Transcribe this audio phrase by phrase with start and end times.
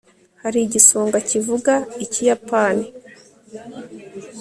[0.41, 2.85] hari igisonga kivuga ikiyapani